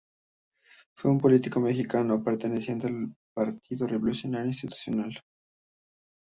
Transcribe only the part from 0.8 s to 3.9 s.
Fue un político mexicano, perteneciente al Partido